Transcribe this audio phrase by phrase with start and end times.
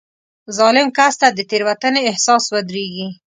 [0.57, 3.07] ظالم کس ته د تېروتنې احساس ودرېږي.